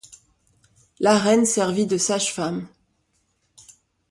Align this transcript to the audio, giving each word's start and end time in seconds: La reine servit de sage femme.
La 0.99 1.19
reine 1.19 1.45
servit 1.45 1.85
de 1.85 1.99
sage 1.99 2.33
femme. 2.33 2.67